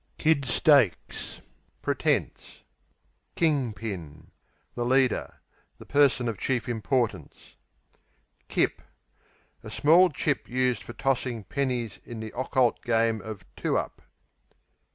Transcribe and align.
Kid 0.17 0.45
Stakes 0.45 1.41
Pretence. 1.83 2.63
King 3.35 3.71
Pin 3.71 4.31
The 4.73 4.83
leader; 4.83 5.35
the 5.77 5.85
person 5.85 6.27
of 6.27 6.39
chief 6.39 6.67
importance. 6.67 7.55
Kip 8.47 8.81
A 9.61 9.69
small 9.69 10.09
chip 10.09 10.49
used 10.49 10.81
for 10.81 10.93
tossing 10.93 11.43
pennies 11.43 11.99
in 12.03 12.19
the 12.19 12.33
occult 12.35 12.81
game 12.81 13.21
of 13.21 13.45
two 13.55 13.77
up. 13.77 14.01